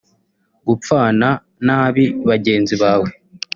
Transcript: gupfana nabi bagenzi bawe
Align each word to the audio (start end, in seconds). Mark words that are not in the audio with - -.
gupfana 0.67 1.27
nabi 1.65 2.05
bagenzi 2.29 2.75
bawe 2.81 3.09